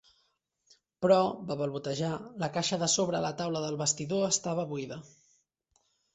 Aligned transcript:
"Però", 1.05 1.17
va 1.51 1.57
balbotejar, 1.59 2.09
"la 2.45 2.49
caixa 2.57 2.81
de 2.85 2.89
sobre 2.95 3.21
la 3.27 3.31
taula 3.43 3.63
del 3.67 3.79
vestidor 3.83 4.27
estava 4.31 4.67
buida". 4.75 5.01